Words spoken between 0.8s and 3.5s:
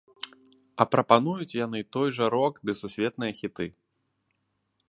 А прапануюць яны той жа рок ды сусветныя